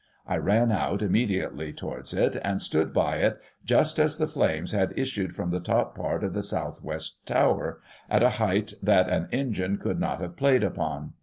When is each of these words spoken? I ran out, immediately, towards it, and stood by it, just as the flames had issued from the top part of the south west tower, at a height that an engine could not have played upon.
I 0.25 0.37
ran 0.37 0.71
out, 0.71 1.03
immediately, 1.03 1.71
towards 1.73 2.11
it, 2.11 2.35
and 2.43 2.59
stood 2.59 2.91
by 2.91 3.17
it, 3.17 3.39
just 3.63 3.99
as 3.99 4.17
the 4.17 4.25
flames 4.25 4.71
had 4.71 4.97
issued 4.97 5.35
from 5.35 5.51
the 5.51 5.59
top 5.59 5.95
part 5.95 6.23
of 6.23 6.33
the 6.33 6.41
south 6.41 6.81
west 6.81 7.23
tower, 7.27 7.79
at 8.09 8.23
a 8.23 8.29
height 8.41 8.73
that 8.81 9.07
an 9.07 9.27
engine 9.31 9.77
could 9.77 9.99
not 9.99 10.19
have 10.19 10.37
played 10.37 10.63
upon. 10.63 11.13